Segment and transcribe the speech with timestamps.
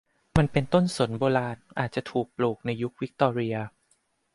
[0.37, 3.55] มันเป็นต้นสนโบราณ อาจจะถูกปลูกในยุควิกตอเรีย